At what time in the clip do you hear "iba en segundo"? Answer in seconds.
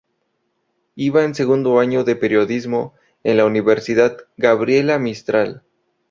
0.95-1.79